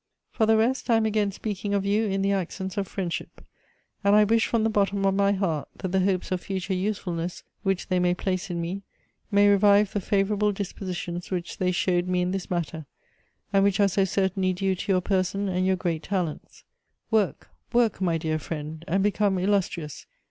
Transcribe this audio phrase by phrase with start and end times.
[0.31, 3.45] "For the rest, I am again speaking of you in the accents of friendship,
[4.03, 7.43] and I wish from the bottom of my heart that the hopes of future usefulness
[7.61, 8.81] which they may place in me
[9.29, 12.87] may revive the favourable dispositions which they showed me in this matter,
[13.53, 16.63] and which are so certainly due to your person and your great talents.
[17.11, 20.07] Work, work, my dear friend, and become illustrious.